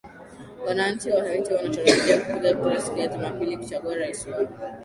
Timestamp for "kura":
2.55-2.81